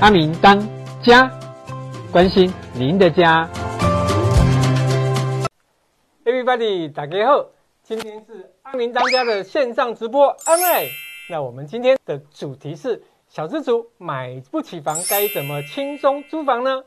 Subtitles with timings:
[0.00, 0.58] 阿明当
[1.02, 1.30] 家，
[2.10, 3.46] 关心您的家。
[6.24, 7.44] Everybody，大家好，
[7.82, 10.88] 今天是阿明当家的线上直播，阿妹。
[11.28, 16.82] 那我们今天的主题是小资族买不起房该怎么轻松租房呢？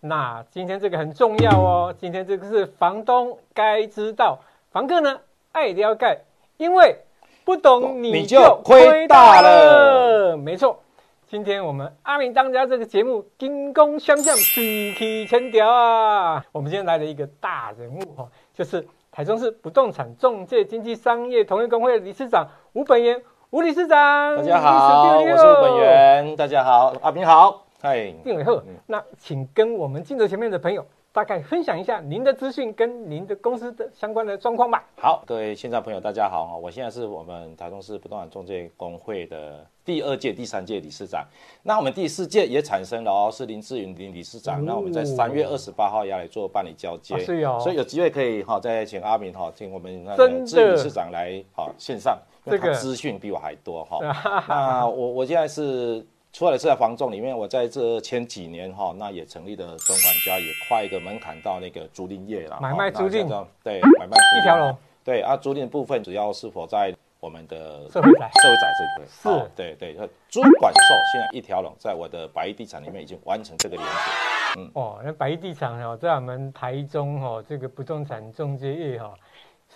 [0.00, 4.40] 那今天这个很重要哦，今天这个是房东该知道，
[4.70, 5.20] 房客呢
[5.52, 6.20] 爱了解，
[6.58, 6.98] 因为
[7.46, 10.36] 不懂你就亏大了。
[10.36, 10.83] 没错，
[11.26, 16.44] 今天我们阿明当家这个节目金弓相向，水气千条啊！
[16.52, 24.36] 我们今天来了一个大人物哈，就是台中市不动产中介经纪商业同业公会理事长吴本元吴理事长。
[24.36, 26.36] 大家好，我是吴本元。
[26.36, 27.64] 大家好，阿明好。
[27.80, 34.84] 嗨，定伟鹤，那请跟我们镜头前面的朋友大概分享一下您的资讯跟您的公司的相关的状况吧。
[34.96, 41.24] 好，各位线上朋友，大家好，我现在是我们台中市不动产中介工会的第二届、第三届理事长。
[41.62, 44.64] 那我们第四届也产生了哦，是林志云林理事长。
[44.64, 47.60] 那我们在三月二十八号要来做办理交接，是哦。
[47.60, 54.00] 所以有机会可以哈，再请阿明哈，请我们那个志云理事长来好线上，这个资讯比我还多哈。
[54.48, 56.04] 那我我现在是。
[56.34, 62.58] 除了是在房仲里面，我在这前几年哈，那也成立了中管家，也跨一个门槛到那个租赁业了。
[62.60, 64.76] 买卖租赁，对，买卖一条龙。
[65.04, 69.06] 对啊，租赁部分主要是否在我们的社会宅、社会宅这一块？
[69.06, 69.94] 是、哦，对对，
[70.28, 74.58] 租管售现在一条龙，在我的百亿地产里面已经完成这个连接。
[74.58, 79.14] 嗯，哦，那百亿地产哈，在我们台中哈，这个不动产中介业哈，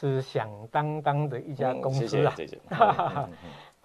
[0.00, 2.34] 是响当当的一家公司啊。
[2.36, 2.60] 谢谢，谢谢。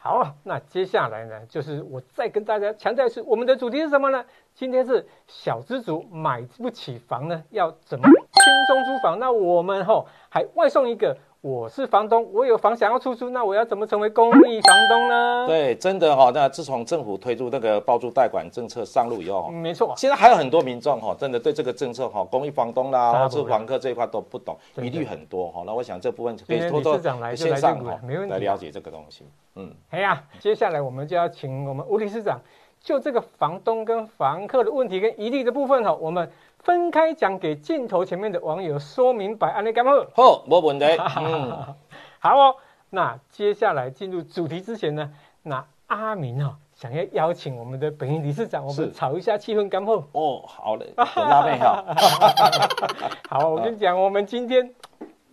[0.06, 4.26] 好，那接下来呢，就是我再跟大家强调一次我们的主题是什么呢？
[4.54, 9.18] 今天是小资族买不起房呢，要怎么轻松租房？
[9.18, 11.16] 那我们吼还外送一个。
[11.44, 15.46] 我是房东，我有房想要出租，那我要怎么成为公益房东呢？
[15.46, 16.32] 对，真的哈、哦。
[16.34, 25.64] 那自从政府推出那个包租代管政策上路以后，嗯、没错，现在还有很多民众哈，真的对这个政策哈，公益房东啦，或是房客这一块都不懂，疑虑很多哈。
[25.66, 26.98] 那我想这部分可以托托
[27.36, 29.26] 线上哈，没问题，来了解这个东西。
[29.56, 32.40] 嗯，哎呀，接下来我们就要请我们吴理事长
[32.84, 36.32] 就这个房东跟房客的问题跟疑虑的部分哈，我们。
[36.60, 39.92] 分开讲给镜头前面的网友说明白，安利干吗？
[40.16, 40.86] 好，没问题。
[41.18, 41.76] 嗯，
[42.20, 42.56] 好哦。
[42.90, 45.12] 那接下来进入主题之前呢，
[45.42, 49.92] 那阿明哦，想要邀请我们的本院理事长，我们炒一下气氛，干吗？
[50.14, 51.84] 哦，好嘞，拉妹哈。
[53.30, 54.74] 好，我跟你讲，我们今天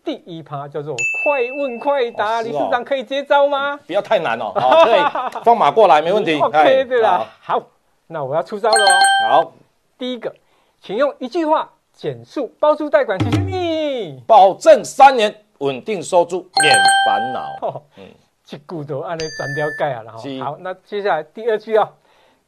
[0.05, 3.78] 第一趴叫做快问快答，理事长可以接招吗？
[3.87, 5.00] 不要太难哦，好， 可以
[5.44, 6.41] 放马过来，没问题。
[6.41, 7.62] OK，对啦，好，
[8.06, 9.28] 那我要出招了哦。
[9.28, 9.53] 好，
[9.99, 10.34] 第一个。
[10.83, 14.22] 请用一句话简述包租代管是什么？
[14.27, 16.75] 保证三年稳定收租，免
[17.05, 17.69] 烦恼。
[17.69, 18.05] 哦、嗯，
[18.43, 20.03] 这句都按你转掉盖啊，
[20.43, 21.93] 好，那接下来第二句啊、哦，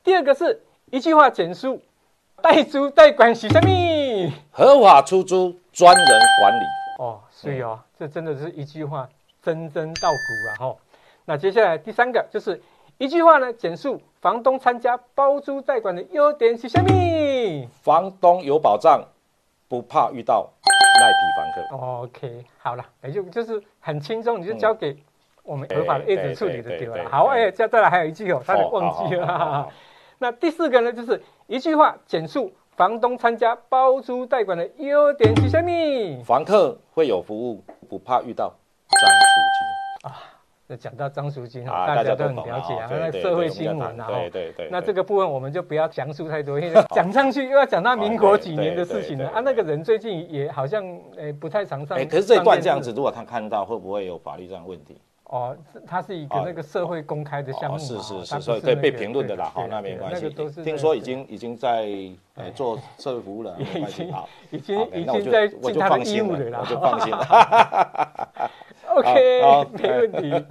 [0.02, 1.78] 第二个是一句话简述
[2.40, 4.32] 代租代管是什么？
[4.50, 6.06] 合法出租，专人
[6.40, 6.64] 管理。
[7.04, 9.08] 哦，所以哦，嗯、这真的是一句话
[9.40, 10.50] 真真到骨啊！
[10.58, 10.76] 哈、哦，
[11.24, 12.62] 那接下来第三个就是。
[12.98, 17.68] 一句话呢，简述房东参加包租代管的优点是什么？
[17.82, 19.02] 房东有保障，
[19.66, 20.48] 不怕遇到
[21.00, 21.86] 赖皮房客。
[22.02, 24.96] OK，好了，也就就是很轻松，你就交给
[25.42, 27.08] 我们合法的业主处理的对了？
[27.08, 29.68] 好，哎，接下来还有一句哦，差点忘记了。
[30.18, 36.22] 那第四个呢，就是一句话简述房东参加包租代管的优点是什么？
[36.24, 38.52] 房客会有服务，不怕遇到
[38.88, 40.16] 张赎金啊。
[40.80, 44.68] 讲到张赎金啊，大家都很了解啊，那社会新闻啊，对对对。
[44.70, 49.40] 那这个部分我们就不要讲述太多，因为 讲上去又要讲到民国几年的事情了啊。
[49.40, 50.82] 那个人最近也好像
[51.18, 51.98] 诶不太常上。
[52.08, 54.98] 可是这一段这样子，如果他看到，会不会有法律上问题？
[55.32, 55.56] 哦，
[55.86, 59.50] 它是一个那个社会公开的项目，是是是，所以对被评论的啦。
[59.54, 60.28] 好，那没关系。
[60.62, 61.84] 听说已经已经在
[62.34, 64.10] 诶做社会服务了，没关系。
[64.10, 68.50] 好，已经已经在尽他的义务了，我就放心了。
[68.94, 70.44] OK， 好，没问题。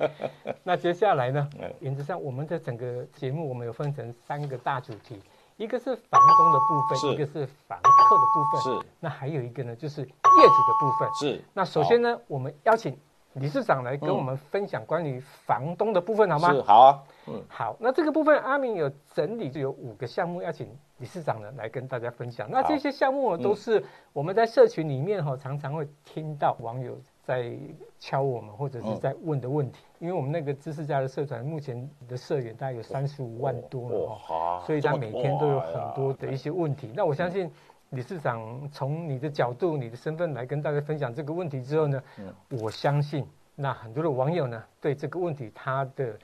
[0.64, 1.48] 那接下来呢？
[1.80, 5.22] 原则上，我们的整个节目我们有分成三个大主题，
[5.58, 8.88] 一个是房东的部分，一个是房客的部分，是。
[9.00, 11.40] 那还有一个呢，就是业主的部分，是。
[11.54, 12.98] 那首先呢，我们邀请
[13.34, 16.54] 理事长来跟我们分享关于房东的部分，好吗？
[16.54, 17.04] 是，好啊。
[17.28, 17.76] 嗯，好。
[17.80, 20.68] 那这个部分，阿明有整理，就有五个项目，要请
[20.98, 22.50] 理事长呢来跟大家分享。
[22.52, 23.84] 那这些项目都是
[24.14, 26.98] 我们在社群里面哈，常常会听到网友。
[27.24, 27.56] 在
[28.00, 36.92] 敲我们或者是在问的问题，因为我们那个知识家的社团目前的社员大概有三十五万多了哈，所以他每天都有很多的一些问题。
[36.96, 37.50] 那我相信
[37.92, 42.02] 理事长从你的角度、你的身份来跟大家分享这个问题之后呢，
[42.50, 46.18] 我相信那很多的网友呢对这个问题他的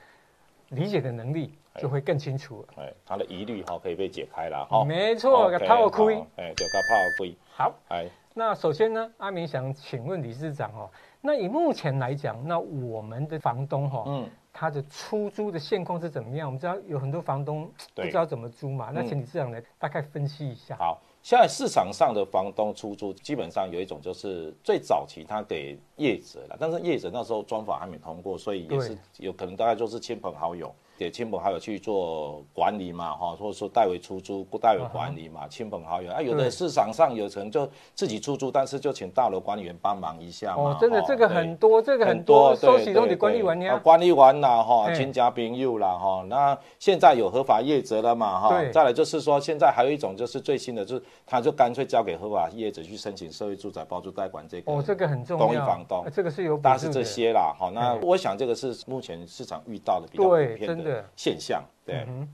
[0.70, 2.68] 理解的能力就会更清楚了。
[2.82, 4.82] 哎，他的疑虑哈可以被解开了哈。
[4.82, 7.36] 没错，给泡亏，哎，就给泡亏。
[7.54, 10.90] 好，哎，那首先呢，阿明想请问理事长哦，
[11.20, 16.48] 那以目前来讲，那我们的房东哈，嗯，他的出租的现况是怎么样？
[16.48, 20.74] 我们知道有很多房东不知道怎么租嘛，那请理事长来大概分析一下。
[20.76, 21.02] 好。
[21.22, 30.74] 现在市场上的房东出租，基本上有一种就是最早期他给业者了，但是业者那时候专法还没通过，所以也是有可能大概就是亲朋好友。
[30.98, 40.62] 给亲朋好友去做管理嘛，哈，或者说代为出租，不代为管理嘛，亲朋好友啊，有的市场上有可能就自己出租，但是就请大楼管理员帮忙一下嘛。
[40.62, 43.78] 哦，真的这个很多，这个很多，收起都得管理完呀。
[43.78, 46.26] 管理完了哈，亲家朋友了哈。
[46.28, 48.64] 那现在有合法业者了嘛，哈。
[48.72, 54.72] 再来就是说，现在还有一种就是最新的，就是他就干脆交给合法业者去申请社会住宅包租代管这个。
[54.72, 55.46] 哦，这个很重要。
[55.46, 56.58] 公益房东，这个是有。
[56.60, 61.62] 但是这些啦，好，那我想这个是目前市场遇到的比较普遍的现象。
[61.84, 62.28] 对，嗯，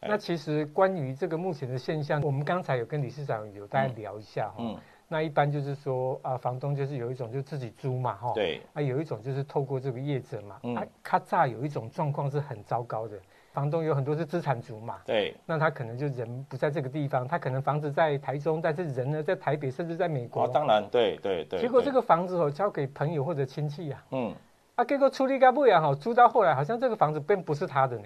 [0.00, 4.56] 那其实关于这个目前的现象，我们刚才有跟理事长有大家聊一下哈。
[4.58, 4.76] 嗯，
[5.08, 8.32] 那一般就是说啊，房东就是有一种就自己租嘛哈。
[8.34, 8.60] 对。
[8.74, 10.58] 啊，有一种就是透过这个业者嘛。
[10.62, 10.74] 嗯。
[10.76, 13.18] 啊，咔嚓有一种状况是很糟糕的，
[13.52, 14.98] 房东有很多是资产族嘛。
[15.06, 15.34] 对。
[15.46, 20.42] 那他可能就人不在这个地方，他可能房子在台中，但是人呢在台北，甚至在美国。
[20.42, 21.58] 啊，当然，对对对。
[21.58, 24.04] 结果这个房子哦交给朋友或者亲戚啊。
[24.10, 24.34] 嗯。
[24.78, 28.04] 啊，结果处理干不了哈，租到后来好像这个房子并不是他的呢。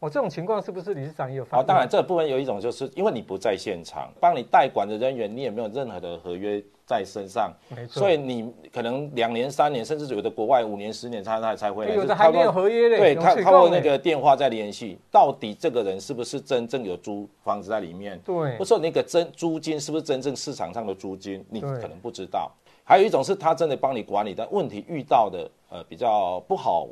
[0.00, 1.64] 哦，这种情况是不是理事长也有发现？
[1.64, 8.00] 哦，当然，这部分有一种就是因为你不在现场，帮你代管的人员，你也没有任何的合约在身上，没错。
[8.00, 11.94] 所以你可能两年、三年，甚至有的国外五年、十年他他才回来。
[11.94, 12.98] 有的还没有合约嘞。
[12.98, 18.20] 对，他通过那个电话在联系，到底这个人是不是真正有租房子在里面？
[18.26, 18.36] 对。
[18.52, 21.42] 或者说那个真租金是不是真正市场上的租金？
[21.48, 22.52] 你可能不知道。
[22.88, 26.88] 还有一种是他真的帮你管理，但问题遇到的呃比较不好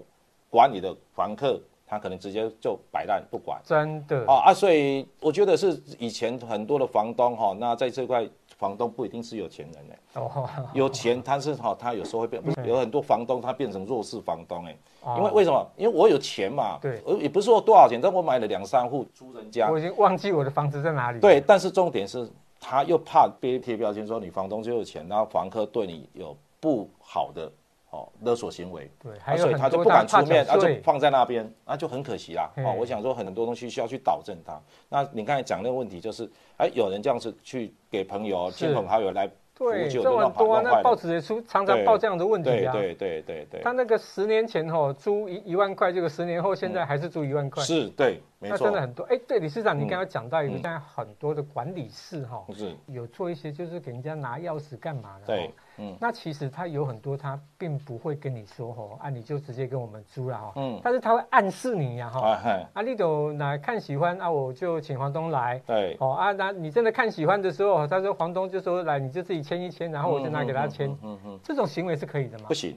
[0.51, 1.59] 管理的房客。
[1.89, 4.53] 他可能直接就摆烂不管，真的啊啊！
[4.53, 8.29] 所以我觉得是以前很多的房东哈，那在这块
[8.59, 14.77] 房东不一定是有钱人哎，哦，有钱他是哈，他有时候会变，有很多房东他变成弱势房东哎，
[15.17, 15.65] 因为为什么？
[15.77, 21.21] 因为我有钱嘛，对，也不是说多少钱，但我买了两三户租人家，我已经忘记我的房子在哪里。
[21.21, 22.29] 对，但是重点是
[22.61, 27.51] 他又怕被贴标签说你房东就有钱，然后房客对你有不好的。
[27.91, 32.51] 哦，勒索行为，对，所以他就不敢出面，他就放在那边，那就很可惜啦。
[32.57, 34.61] 哦，我想说很多东西需要去导正它。
[34.89, 42.73] 那你刚才讲那个问题就是，哎，有人这样子去给朋友、亲朋好友来对，这么多啊，那报纸也出常常报这样的问题啊。
[42.73, 43.61] 对对对对。
[43.63, 47.63] 他那个十年前哦，租一一万块，这个十年后现在还是租一万块。
[47.63, 48.21] 是，对。
[48.39, 49.05] 那真的很多。
[49.05, 55.27] 哎，对，理事长，你刚刚讲到一个，现在很多的管理室哈，是有做一些就是给人家拿钥匙干嘛的。
[55.27, 55.51] 对。
[55.79, 60.53] 嗯，那其实他有很多，他并不会跟你说哦，啊，你就直接跟我们租了哈。
[60.57, 60.81] 嗯。
[60.83, 62.39] 但是他会暗示你呀哈。
[62.73, 65.61] 啊，你都来看喜欢啊，我就请房东来。
[65.67, 65.97] 对。
[66.01, 70.91] 哦啊，那你真的看喜欢的时候，他说房东就说来，你就自己签一签，然后我就拿给他签。
[71.03, 71.41] 嗯嗯。
[71.43, 72.47] 这种行为是可以的吗？
[72.49, 72.75] 不行，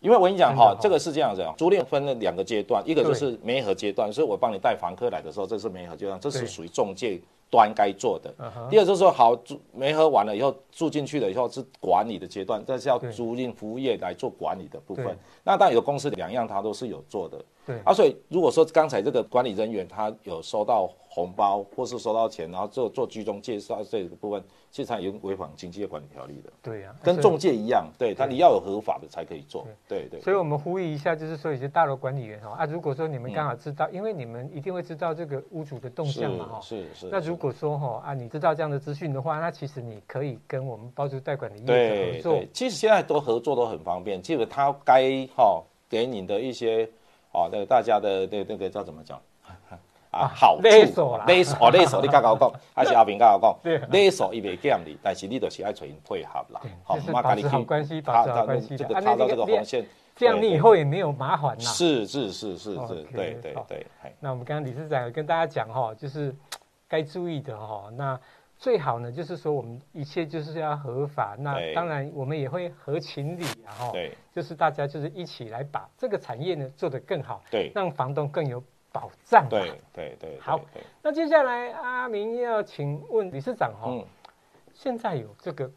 [0.00, 7.20] 因为我跟你讲哈，这个是这样子啊，租赁分了两个阶段，一个就是媒合阶段，所以我帮你带房客来的时候，这是媒合阶段，这是属于中介。
[7.50, 8.32] 端该做的。
[8.70, 15.16] 第二就是说，好住没喝完了以后住进去了以后是管理的阶段，这是要租赁服务业来做管理的部分。
[15.44, 17.44] 那当然有公司两样，他都是有做的。
[17.66, 24.42] 对啊，所以如果说刚才这个管理人员他有收到红包或是收到钱，然后做做居中介绍这个部分。
[24.70, 30.20] 其实他已经违反经纪管理条例的，对呀、啊，跟中介一样，对他你要有合法的才可以做，对对。
[30.20, 37.08] 所以我们呼吁一下，就是说有些大楼管理员哈啊，如果说你们刚好知道，因为你们一定会知道这个屋主的动向嘛哈，是是。
[37.10, 42.44] 那如果说哈啊，你知道这样的资讯的话，那其实你可以跟我们包租代管的业者合作。
[42.52, 46.84] 其实现在都合作都很方便，基本他该哈给你的一些
[47.32, 49.18] 啊，那个大家的那那个叫怎么讲？
[50.10, 61.62] 啊，好处，勒索啦，勒索哦，勒索，你刚刚讲， 还是阿平刚刚讲，勒索伊袂减你，但是你就是爱找人配合啦，好，保持好关系，保持好关系，这个插到这个红线，这样你以后也没有麻烦啦。
[61.62, 63.86] 是是是是是，对对对。
[64.18, 66.34] 那我们刚刚理事长有跟大家讲哈，就是
[66.90, 68.20] 该注意的哈，那
[68.58, 78.62] 最好呢，就是说我们一切就是要合法，那当然我们也会合情理，然后对，就是大家就是一起来把这个产业呢做得更好，对，让房东更有。
[78.92, 80.60] 保障对对对，好，
[81.00, 84.04] 那接下来阿明要请问理事长哈，嗯，
[84.74, 85.70] 现在有这个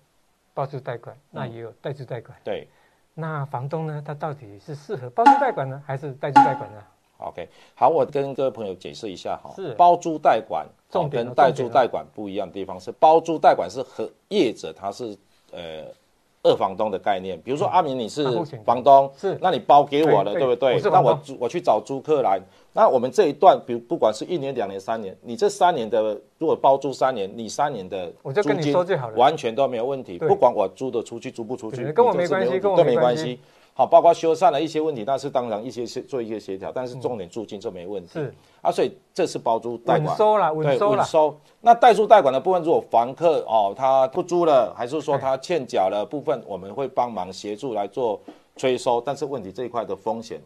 [0.51, 2.67] 包租代管，那也有代租代管，对，
[3.13, 6.84] 那房东呢，他到底是适合包租代管呢，还是代租代管呢
[7.24, 10.65] ？OK，好，我跟各位朋友解释一下哈，是包租代管，
[11.10, 15.18] 跟代租代管不一样的地方是，包租代管是和业者他是
[15.51, 15.86] 呃
[16.44, 18.25] 二房东的概念，比如说阿明你是
[18.65, 20.80] 房东，是，那你包给我了，对不对？
[20.92, 22.38] 那我我去找租客来，
[22.74, 33.39] 那我们这一段，比如不管是一年、两年、三年，你这三年的如果包租三年，你三年的我就跟你说最好了，完全都没有问题，不管我租的出去租不出去，跟我没关系，跟我没关系。
[33.75, 38.13] 好，包括修缮了一些问题，那是当然一些做一些协调，但是重点租金就没问题。
[38.13, 40.98] 是啊，所以这是包租代管，稳收了，稳收了。
[40.98, 41.38] 稳收。
[41.60, 48.22] 那代租代管的部分，如果房客哦他不租了，还是说他欠缴了部分，我们会帮忙协助来做
[48.56, 49.01] 催收。
[49.01, 50.39] 但是问题这一块的风险。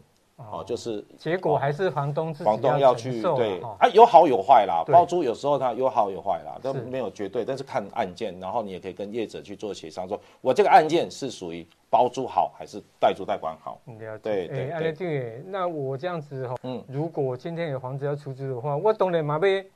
[0.52, 4.84] 哦，就是结果还是房东自己房东要去对啊，有好有坏啦。
[4.86, 13.80] 包租有时候它有好有坏啦，都没有绝对，但是看案件，然后你也可以跟业者去做协商，说我这个案件是属于包租好还是代租代管好？
[14.22, 15.42] 对对对对。
[15.46, 19.70] 那我这样子哈，嗯，如果今天有房子要出租的话，我当然嘛要。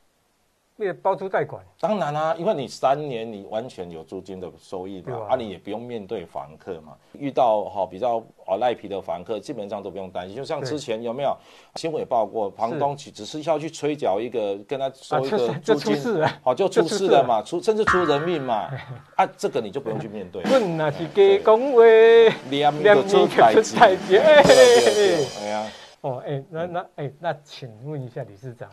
[1.00, 6.96] 包租代管，当然啦、啊，因为你三年你完全有租金的收益嘛，啊，啊，你也不用面对房客嘛。
[7.12, 10.34] 遇到哈比较哦赖皮的房客，基本上都不用担心。
[10.34, 11.36] 就像之前有没有
[11.76, 15.96] 新闻也报过，房东只只是要去催缴一个，跟他收一个租金，
[16.42, 18.68] 好就出事了嘛，出甚至出人命嘛，
[19.14, 20.42] 啊，这个你就不用去面对。
[20.44, 25.66] 问那是给恭维，两面出台阶，哎呀，
[26.00, 28.68] 哦，哎，那那哎，那请问一下理事长。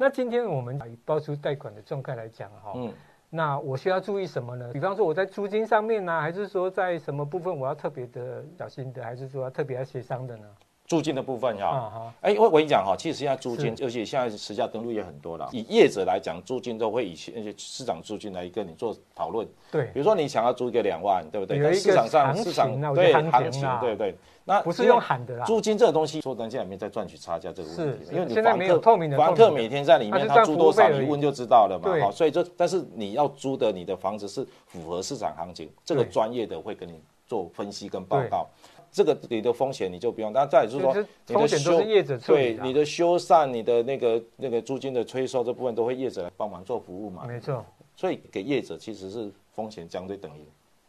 [0.00, 2.94] 那今天我们以包租贷款的状态来讲哈，嗯，
[3.28, 4.70] 那我需要注意什么呢？
[4.72, 10.46] 比方说我在租金上面呢、啊，还是说在什么部分我要特别的小心的，还是说要特别要协商的呢？
[10.88, 15.46] 租金的部分哈，哎，我我跟你讲哈，其实现在租金，而且现在实价登录也很多了。
[15.52, 19.46] 以业者来讲，租金都会以那些市场租金来跟你做讨论。
[19.70, 21.74] 对，比如说你想要租一个两万，对不对？
[21.74, 24.16] 市场上市场对行情，对不对？
[24.46, 25.44] 那不是用喊的啦。
[25.44, 31.94] 租金这个东西，说等下里面再赚取差价这个问题，因为你现在没有透明的，房客每天在里面他租多少，你问就知道了嘛。
[32.00, 38.46] 好，所以就但是你要租的你的房子是符合市场行情，这个专业的会跟你做分析跟报告。
[38.90, 40.92] 这个你的风险你就不用，但再就是说，
[41.26, 47.24] 风险都是业者出对你的修缮、你的那个那个租金的催收这部分都会业者来帮忙做服务嘛。
[47.26, 47.64] 没错，
[47.96, 50.42] 所以给业者其实是风险相对等于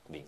[0.07, 0.23] 零。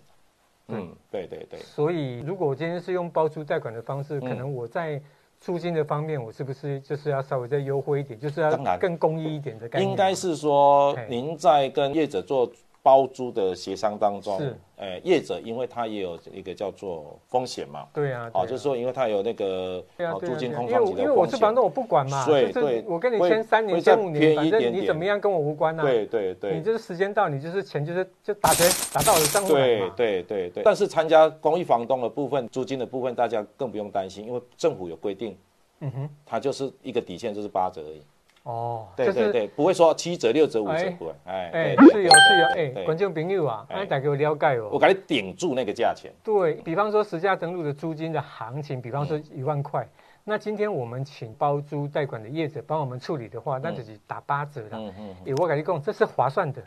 [0.68, 1.60] 嗯，对对对。
[1.60, 5.02] 所以如果我今天是用包租贷款的方式，可能我在
[5.40, 9.90] 租金的方面，我是不是就是要稍微再优惠一点，就是要更公益一点的概念？
[9.90, 12.52] 应该是说您在跟业者做。
[12.84, 19.84] 包租的协商当中，是，呃，业者因为他也有一个叫做风险嘛，对啊，哦，就是说因为他有那个
[20.20, 30.64] 租金空窗期的风险，因为我是房东，我不管嘛，对对，我跟你签三年、签五年，反正你怎么样跟我无关呐，对对对，你就是时间到，你就是钱就是就打钱打到我的账户对对对对。
[30.64, 35.38] 但是参加公益房东的部分，租金的部分，大家更不用担心，因为政府有规定，
[35.82, 38.02] 嗯哼，它就是一个底线就是八折而已。
[38.44, 41.14] 哦，对对对，不会说七折、六折、五折，不会。
[41.26, 44.70] 哎哎，是有是有，哎，观众朋友啊，哎，大家给我了解哦。
[44.72, 46.12] 我给你顶住那个价钱。
[46.24, 49.88] 对，比方说实价登录的租金的行情，比方说一万块，
[50.24, 54.70] 那今天我们请包租代管的业者帮我们处理的话，那就是打八折了。
[54.74, 55.16] 嗯嗯。
[55.28, 56.64] 哎，我跟你讲，这是划算的。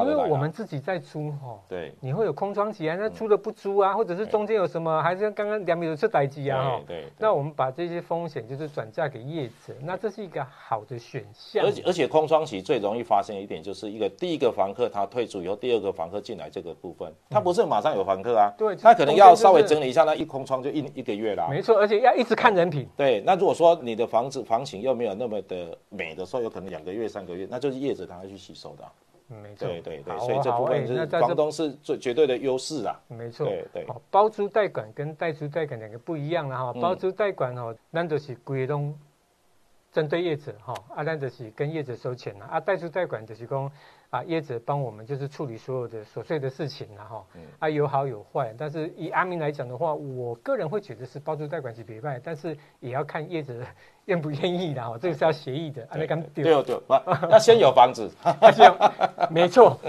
[0.00, 11.62] 因为我们自己在租哈，对，你会有空窗期啊，那租的不租啊，或者是中间有什么，还是刚刚两米的出代机啊哈，对，那我们把这些风险就是转嫁给业者，那这是一个好的选项。
[11.62, 21.48] 而且而且空窗期最容易发生一点就是一个第一个房客他退出以后，第二个房客进来这个部分，他不是马上有房客啊，对，他可能要稍微整理一下，那一空窗就一一个月啦。
[21.50, 22.88] 没错，而且要一直看人品。
[22.96, 28.84] 对，那如果说你的房子房型又没有那么的美的时候，有可能两个月三个月，那就是业者他会去吸收的。
[29.40, 33.00] 没错，对对对，所以这部分是房东是最绝对的优势啊。
[33.08, 33.86] 没错，对对。
[34.10, 36.72] 包租代管跟代租代管两个不一样了哈。
[36.80, 38.94] 包租代管哦，咱就是规东
[39.92, 42.58] 针对业者哈，啊，那就是跟业者收钱了啊。
[42.58, 43.70] 代租代管就是讲。
[44.12, 47.24] 啊，业者帮我们就是处理所有的琐碎的事情然后，
[47.58, 53.54] 啊有好有坏，但是以阿明来讲的话，我个人会觉得是包租代管是别卖，但是也要看业者
[54.04, 55.88] 愿不愿意的哈，这个是要协议的。
[55.90, 56.78] 对对对，
[57.30, 58.10] 那先有房子，
[58.52, 58.70] 先
[59.30, 59.80] 没错。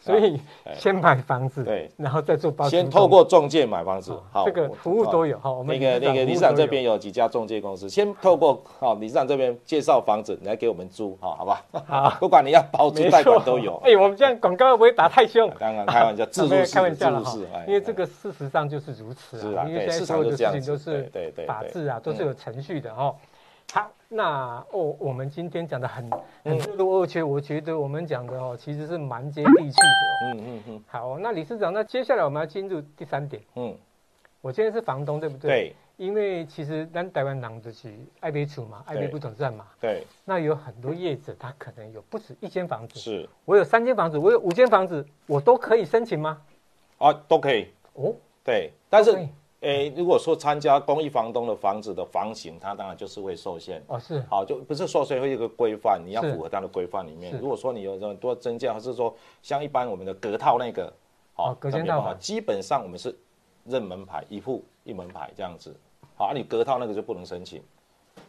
[0.00, 0.40] 所以
[0.74, 2.70] 先买房子，对，然后再做包租。
[2.70, 5.50] 先透过中介买房子，好，这个服务都有哈。
[5.50, 11.64] 我们那个那个理事长这边有几家中介公司，先透过好理事长这边介绍房子来给我们租，好，好吧？
[11.86, 13.76] 好， 不管你要包租代管都有。
[13.84, 15.50] 哎，我们这样广告会不会打太凶？
[15.58, 17.36] 刚刚开玩笑， 自入，开玩笑了哈。
[17.66, 23.14] 因为这个事实上就是如此啊，因为现在所有的事情都是对对法治啊，都是有程序的哈。
[23.72, 23.90] 好。
[24.10, 26.10] 那哦，我们今天讲的很
[26.42, 30.26] 很多，而且我觉得我们讲的哦，其实是蛮接地气的。
[30.26, 30.84] 嗯嗯嗯。
[30.88, 33.42] 好，那理事长，那接下来我们要进入第三点。
[33.56, 33.76] 嗯。
[34.40, 35.50] 我现在是房东，对不对？
[35.50, 35.76] 对。
[35.98, 39.66] 因为其实咱台湾人就是爱买厝嘛，爱买不动产嘛。
[39.78, 40.06] 对。
[40.24, 42.98] 那有很多业者，他可能有不止一间房子。
[42.98, 43.28] 是。
[43.44, 46.40] 我有三间房子，我有五间房子，我都可以申请吗？
[46.96, 47.68] 啊，都可以。
[47.92, 49.28] 哦，对，但是。
[49.60, 57.36] 诶，如果说参加公益房东的房子的房型，它当然就是会受限哦，是好，就不是受限，会有一个规范，你要符合它的规范里面。
[57.40, 59.12] 如果说你有很多增加，还是说
[59.42, 60.92] 像一般我们的隔套那个，
[61.34, 63.12] 好、哦，隔间套，基本上我们是
[63.64, 65.74] 认门牌，一户一门牌这样子。
[66.14, 67.60] 好，啊、你隔套那个就不能申请。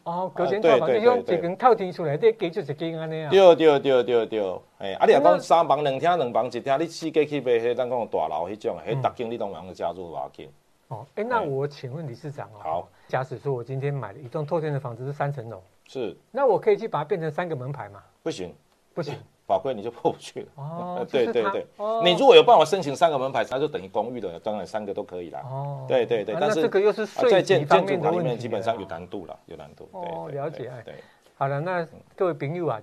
[0.05, 3.29] 哦，隔间套嘛，就用一根套厅出来，这给就一间安尼啊。
[3.29, 10.49] 对对对对对，哎，啊，你若讲三房两厅两房一厅，你四个去买迄咱讲大楼迄种，迄特经你都能加入无要紧。
[10.89, 18.03] 哦，哎，那我请问理事长哦，好，假使说我今天买了一栋透天的房子是三层楼，是，那我可以去把它变成三个门牌吗？
[18.23, 18.53] 不行，
[18.95, 19.13] 不行，
[19.45, 20.47] 法规你就破不去了。
[20.55, 21.67] 哦， 对对对，
[22.03, 25.41] 你如果有办法申请三个门牌，那就等于公寓的，当然三个都可以啦。
[25.45, 29.87] 哦，对对对，但是这个又是在建建筑法里面基本上有难度了，有难度。
[29.91, 30.71] 哦，了解。
[30.83, 30.95] 对，
[31.35, 32.81] 好了，那各位朋友啊，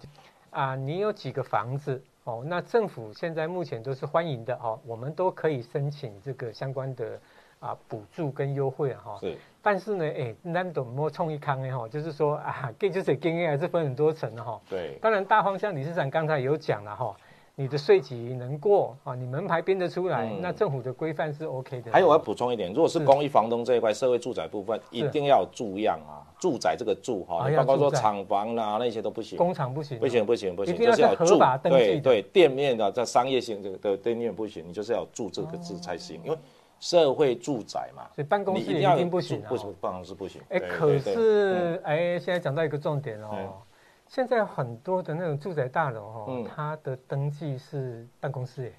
[0.51, 2.01] 啊，你有几个房子？
[2.23, 7.19] 哦，那政府现在目前都是欢迎的哦，我们都可以申请这个相关的。
[7.59, 17.17] 啊，补助跟优惠啊，哈，是，但是呢，哎、欸，难懂莫冲一康哎，哈，就是说啊，给就是经验还是分很多层的哈，对，当然大方向理事长刚才有讲了哈，
[17.55, 21.91] 你的税级能过啊，你门牌编得出来，嗯、那政府的规范是 OK 的。
[21.91, 36.39] 还有我要补充一点，如果是公益房东这一块社会住宅部分，一定要有住样啊，住宅这个住哈，包括说厂房啊那些都不行，工厂不行，不行不行不行，就是要是合法登记，对对，店面的在商业性这个的店面不行，你就是要住这个字才行，因为。
[36.79, 39.49] 社会住宅嘛，所以办公室一定不行啊。
[39.51, 40.41] 为什么办公室不行？
[40.51, 43.61] 哎，可是哎，现在讲到一个重点哦，
[44.07, 48.73] 现在很多的那种住宅大楼哦，它的登记是办公室，哎，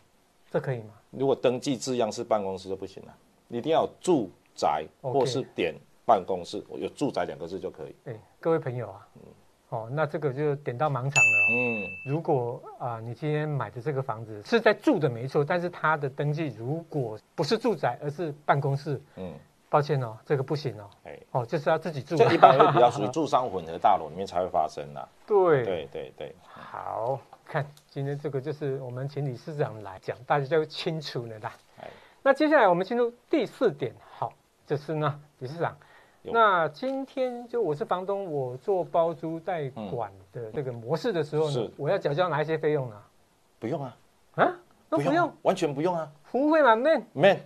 [0.51, 0.94] 这可以吗？
[1.12, 3.16] 如果登记字样是办公室就不行了，
[3.48, 5.75] 你一定要有住宅或是点
[6.06, 7.96] 办公室，有住宅两个字就可以。
[8.06, 9.08] 哎，各位朋友啊。
[9.69, 11.47] 哦，那这个就点到盲场了。
[11.51, 19.33] 嗯，如果啊、呃，你今天买的这个房子是在住的没错，但是它的登记如果不是住宅，而是办公室，嗯，
[19.69, 20.89] 抱歉哦，这个不行哦。
[21.03, 22.15] 哎，哦，就是要自己住。
[22.15, 25.09] 这一般会比较属于 住商混合大楼里面才会发生的。
[25.25, 26.36] 对对对对。
[26.50, 31.53] 好，看今天这个就是我们请理事长来讲，大家就清楚了啦。
[31.81, 31.89] 哎，
[32.23, 34.32] 那接下来我们进入第四点，好，
[34.65, 35.75] 就是呢，理事长。
[36.34, 42.96] 那今天就我是房东，我做包租代管的这个模式的时候呢，我要缴交哪一些费用呢？
[43.60, 43.98] 不用啊，
[44.36, 44.54] 啊，
[44.90, 47.40] 都不用，完全不用啊，服务费满面，免，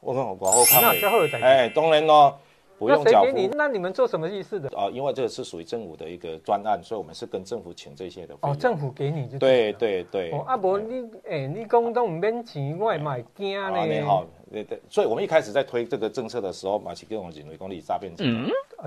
[0.00, 2.38] 我跟我往后看，那最后有再哎，当然咯。
[2.78, 3.54] 不用缴付，那谁给你？
[3.54, 4.66] 那你们做什么意思的？
[4.74, 8.34] 啊，因为这个是属于政府的一个专案，所以我们是跟政府请这些的。
[8.40, 10.30] 哦，政府给你就对对对。
[10.30, 13.84] 哦，阿伯，你哎，你讲都唔免钱，我也蛮惊呢。
[13.84, 18.26] 你好，对对，所以我们一开始在推这个政策的时候，马上跟我们认为讲你诈骗钱，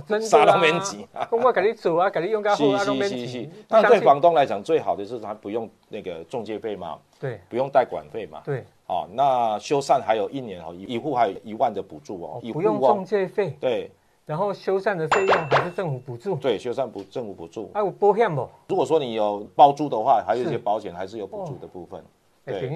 [0.05, 1.07] 真的啥都免钱。
[1.31, 3.49] 我给你做啊，给你用个好啊，都免钱。
[3.67, 8.63] 但对房东来讲，最好的是他不用那个中介费嘛，对，不用代管费嘛，对。
[8.87, 13.89] 哦，那修缮还有一年哦，一户还有一万的补助哦，不用中介费，对。
[14.25, 16.35] 然后修缮的费用还是政府补助？
[16.35, 17.69] 对，修缮补政府补助。
[17.73, 18.47] 还有保险不？
[18.67, 22.03] 如果说你有包租的话，还有一些保险还是有补助的部分。
[22.45, 22.69] 对对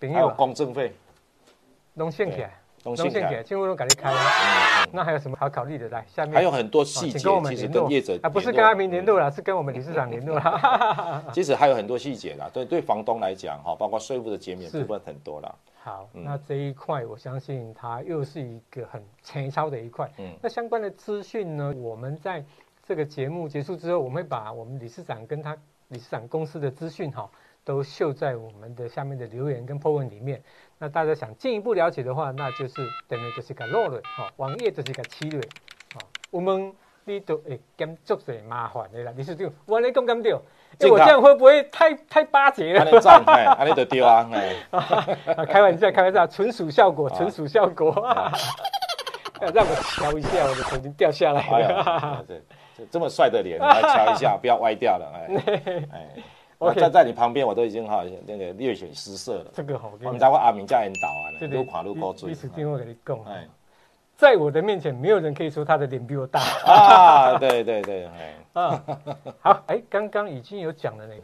[0.00, 0.92] 对，还有公证费，
[1.98, 2.50] 拢现起来，
[2.84, 4.12] 拢现起来，政府都赶紧开。
[4.92, 5.88] 那还有什么好考虑的？
[5.88, 11.24] 来，下面还有很多细节，其实跟业者啊，不是跟阿明联络了，是跟我们理事长联络了。
[11.34, 15.54] 其实还有很多细节啦，对对，房东来讲哈，包括税务的减免部分很多啦。
[15.82, 20.10] 好，那这一块我相信它又是一个很前超的一块。
[20.18, 22.44] 嗯，那相关的资讯呢，我们在
[22.86, 25.56] 这个节目结束之后，我们会把我们理事长跟他
[25.88, 27.30] 理事长公司的资讯哈，
[27.64, 30.42] 都秀在我们的下面的留言跟 po 文里面。
[30.78, 32.74] 那大家想进一步了解的话，那就是
[33.08, 35.40] 等于就是个落了哈，网页就是个七了。
[35.94, 36.72] 好，我们
[37.04, 40.32] 你都会减足些麻烦的啦，理事长，我来讲讲对。
[40.32, 42.84] 哎，我这样会不会太太巴结了？
[42.84, 47.92] 安赞，哎，安尼就对啊，哎， 开玩笑，开玩笑，纯属效果，纯属效果。
[49.40, 52.24] 要 让我瞧一下，我的头已经掉下来了。
[52.28, 52.42] 对，
[52.90, 55.42] 这么帅的脸，来瞧一下， 不要歪掉了，哎，
[55.92, 56.08] 哎，
[56.58, 59.50] 我站在你旁边，我都已经哈那个略显失色了。
[59.54, 62.32] 这个好，我们在我阿明家人倒啊，都垮路过嘴。
[62.32, 63.46] 意思听我跟你讲，哎，
[64.16, 67.38] 在我的面前，没有人可以说他的脸比我大啊！
[67.38, 68.34] 对对对，哎。
[68.54, 68.84] 啊，
[69.40, 71.14] 好，哎，刚刚已经有讲了呢。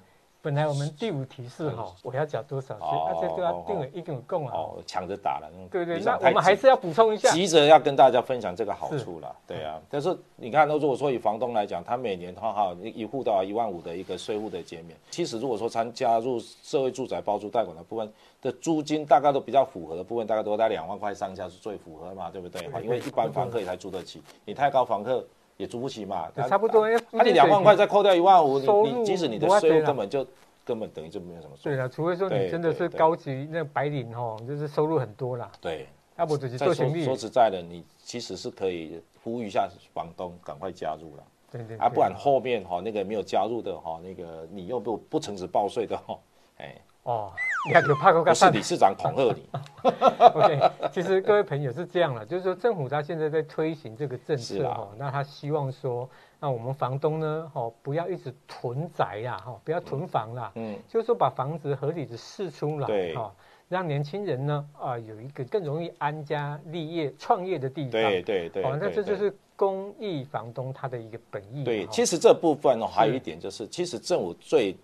[0.45, 2.87] 本来我们第五题是哈，我要缴多少税？
[2.87, 4.53] 啊，这都要定了，一定有共啊。
[4.55, 5.51] 哦，抢着打了。
[5.71, 9.35] 对对，那我们还是要补充一下，急着要跟大家分享这个好处了。
[9.47, 22.69] 对啊，但是你看，那如果说以房东来讲，他每年他哈一户到一万五的一个税务的减免，其实如果说参加入社会住宅包租代管的部分的租金，大概都比较符合的部分，大概都在两万块上下是最符合嘛，对不对？
[22.83, 25.25] 因为一般房客也才租得起，你太高房客。
[25.57, 26.89] 也租不起嘛，差不多。
[27.11, 30.27] 那你两万块再扣掉一万五，你你即使你的税务根本就
[30.65, 31.75] 根本等于就没有什么税。
[31.75, 35.51] 对啊，除非说你真的是高级那白领哦，就是收入很多啦。
[35.61, 35.87] 对
[36.17, 37.05] 要不就是做生意。
[37.05, 41.25] 说实在的，你其实是可以呼吁一下房东赶快加入了。
[41.51, 41.79] 对对，对。
[41.79, 46.19] 啊，不然后面哈那个没有加入的哈，那个你又不不诚实报税的哈，
[46.59, 46.75] 哎。
[47.05, 47.31] 哦，
[47.67, 48.25] 你看有怕过？
[48.25, 49.47] 不是理事长恐吓你。
[50.35, 56.09] OK，其实各位朋友是这样了，就是说政府他现在在推行这个政策哈，那他希望说，
[56.41, 63.31] 那我们房东呢，哦，不要一直囤宅呀，哈，不要囤房啦，嗯，就是说把房子合理的释出来，对，哈，
[63.69, 71.65] 让年轻人呢，啊，有一个更容易安家立业、创业的地方，对对对，那这就是公益房东他的一个本意。
[71.65, 74.75] 对，其实这部分呢，还有一点就是，其实政府最。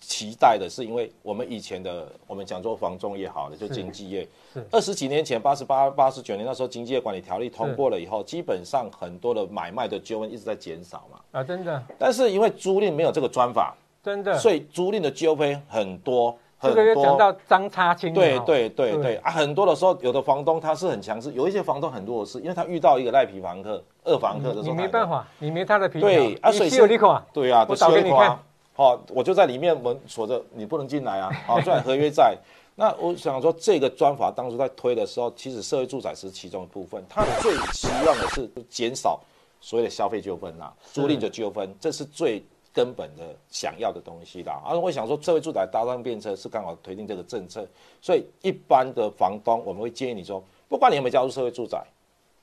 [0.00, 4.26] 期待的是，因为我们以前的我们讲做房仲也好了，就经纪业。
[4.70, 11.18] 二十几年前，八十八、八十九年那时候，经纪业管理条例通过了以后，基本上很多的买卖的纠纷一直在减少嘛。
[11.32, 11.82] 啊，真的。
[11.98, 16.74] 但是因为租赁没有这个专法，真的，所以租赁的纠纷很多很多。
[16.74, 18.14] 这个又讲到张差清。
[18.14, 26.00] 对对对对啊，很多的时候，有的房东他是很强势，有一些房东很弱势，因为他遇到一个赖皮房客、二房客的时候，你没办法，你没他的皮。
[26.00, 27.22] 对啊，所以是有利款。
[27.32, 28.38] 对啊，我找给你看。
[28.78, 31.28] 哦，我就在里面门锁着，你不能进来啊！
[31.48, 32.38] 啊， 虽然合约在，
[32.76, 39.18] 那我想说，这个专法当初在推的时候，其实社会住宅是其中一部分，它最希望的是减少
[39.60, 42.40] 所谓的消费纠纷呐，租赁的纠纷，这是最
[42.72, 44.62] 根本的想要的东西啦。
[44.64, 47.66] 而、啊、我想说，社会住宅搭上便车是刚好推进这个政策，
[48.00, 51.84] 所以一般的房东我们会建议你说，不管你有没有加入社会住宅。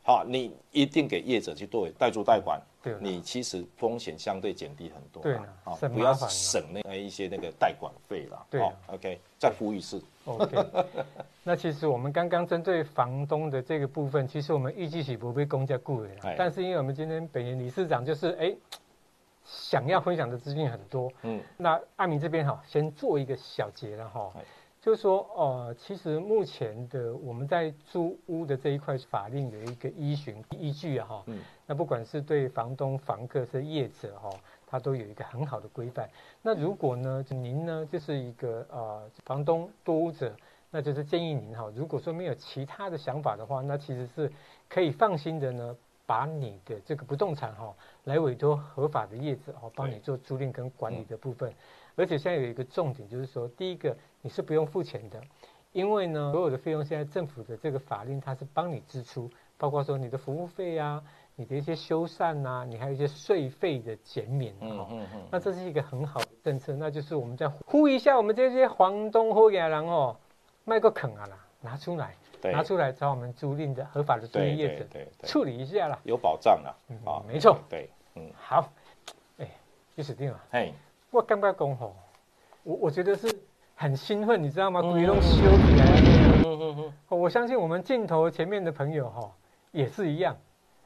[0.07, 10.63] 好，你一定给业者去做代租代管，对，你其实风险相对减低很多，对，好，不要省那一些那个代管费了，对，OK，再呼吁一次， OK，
[11.43, 18.55] 那其实我们刚刚针对房东的这个部分，其实我们预计是不被公家顾的，但是因为我们今天本人理事长就是哎，
[19.43, 24.31] 想要分享的资讯很多，嗯，那阿明这边哈，先做一个小结了哈。
[24.85, 34.29] 就是说，呃，其实目前的我们在租屋的这一块法令的一个依循依据啊，哈，嗯，那不管是对房东、房客是业者哈，
[34.67, 36.07] 它都有一个很好的规范。
[36.43, 40.31] 那如果呢，您呢就是一个呃房东多屋者，
[40.69, 44.31] 那就是建议您哈，如果说没有其他的想法的话，那其实是
[44.69, 51.53] 可以放心的呢，把你的这个不动产哈来委托合法的业者哦，帮你做租赁跟管理的部分。
[51.95, 55.21] 而且现在有一个重点，就是说，第一个你是不用付钱的，
[55.71, 61.01] 因为呢，所有的费用现在政府的这个法令它是帮你支出，包括说你的服务费啊，
[61.35, 64.67] 你的一些修缮啊，你还有一些税费的减免哈。
[64.67, 65.21] 嗯嗯嗯。
[65.31, 70.17] 那这是一个很好的政策，那就是我们再呼一下我们这些房东或野人哦，
[70.65, 72.15] 卖个坑啊啦，拿出来，
[72.51, 74.85] 拿出来找我们租赁的合法的租赁业者
[75.23, 76.75] 处理一下啦，有保障啦。
[77.05, 77.57] 啊，没错。
[77.69, 78.69] 对，嗯，好，
[79.37, 79.47] 哎，
[79.95, 80.43] 就死定了。
[80.51, 80.71] 哎。
[81.11, 81.95] 我刚刚讲吼，
[82.63, 83.33] 我我觉得是
[83.73, 84.81] 很兴奋，你知道吗？
[84.81, 86.41] 鬼龙修起来了。
[86.43, 86.93] 嗯嗯嗯。
[87.17, 89.31] 我相信我们镜头前面的朋友哈，
[89.71, 90.35] 也是一样。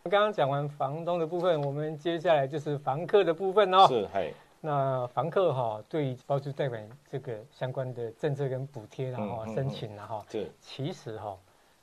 [0.04, 3.88] 刚刚讲完房东的部分，我们接下来就是房客的部分哦。
[3.88, 4.32] 是，嘿。
[4.62, 10.24] 那房客哈，对包租代管这个相关的政策跟补贴然后申请了哈。
[10.30, 10.52] 对。
[10.60, 11.36] 其实哈，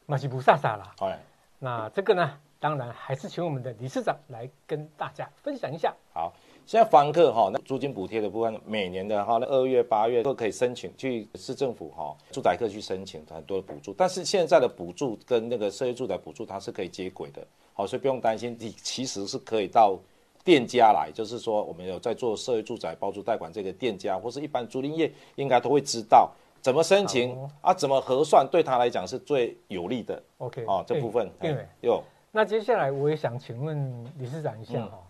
[0.06, 0.94] 马西不飒飒了。
[1.00, 1.18] 哎。
[1.58, 5.94] 那这个呢，当然还是请我们的理事长来跟大家分享一下。
[6.14, 6.32] 好。
[6.64, 13.94] 现在房客哈，那租金补贴的部分，每年的哈，那二月、八月都可以申请去市政府哈，住宅客去申请很多的补助。
[13.96, 18.56] 但是现在的补助跟那个社会住宅补助它是可以接轨的，好，所以不用担心。
[18.58, 19.96] 你其实是可以到
[20.42, 26.32] 店家来，就是说我们有在做社会住宅包租代管这个店家，或是一般租赁业应该都会知道
[26.66, 30.20] 怎么申请、哦、啊，怎么核算，对他来讲是最有利的。
[30.38, 31.64] OK，哦，这部分对。
[31.80, 32.02] 有。
[32.32, 34.90] 那接下来我也想请问理事长一下哈。
[34.94, 35.02] 嗯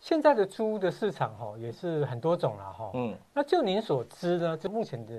[0.00, 5.12] 现在的租屋的市场哈也是很多种了哈，嗯，那就您所知呢，就目前的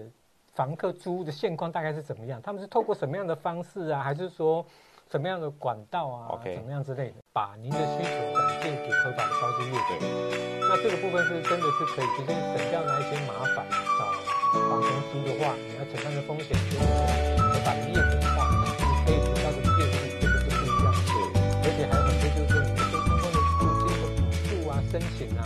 [0.54, 2.40] 房客租屋的现况大概是怎么样？
[2.42, 4.66] 他们是透过什么样的方式啊，还是说
[5.12, 10.70] 什么样的管道啊.怎么样之类的，把您的需求转介给合法的包租业者？
[10.70, 14.19] 那这个部分是真的是可以直接省掉那一些麻烦，找
[14.54, 21.18] 房东租的话，你要承担的风险跟合法的业主的话，你可以得到的业绩这个是不一样的，对，
[21.64, 22.60] 而且还有很多就是说。
[24.92, 25.46] 申请啊。